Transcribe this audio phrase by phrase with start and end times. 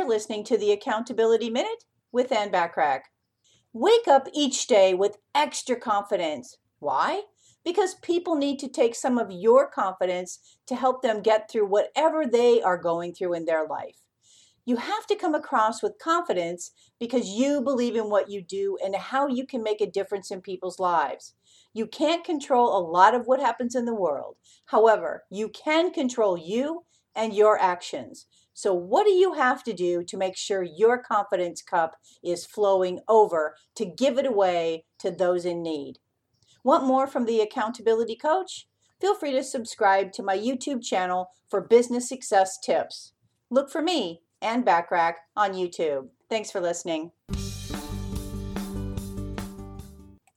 [0.00, 3.02] You're listening to the Accountability Minute with Anne Bachrach.
[3.74, 6.56] Wake up each day with extra confidence.
[6.78, 7.24] Why?
[7.66, 12.24] Because people need to take some of your confidence to help them get through whatever
[12.24, 13.98] they are going through in their life.
[14.64, 18.96] You have to come across with confidence because you believe in what you do and
[18.96, 21.34] how you can make a difference in people's lives.
[21.74, 24.36] You can't control a lot of what happens in the world.
[24.64, 28.26] However, you can control you and your actions.
[28.60, 33.00] So, what do you have to do to make sure your confidence cup is flowing
[33.08, 35.94] over to give it away to those in need?
[36.62, 38.68] Want more from the Accountability Coach?
[39.00, 43.14] Feel free to subscribe to my YouTube channel for business success tips.
[43.48, 46.08] Look for me, Anne Bachrach on YouTube.
[46.28, 47.12] Thanks for listening.